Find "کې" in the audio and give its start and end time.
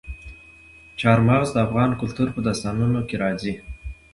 3.07-3.15